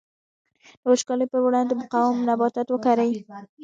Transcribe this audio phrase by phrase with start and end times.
[0.81, 3.11] د وچکالۍ پر وړاندې مقاوم نباتات وکري.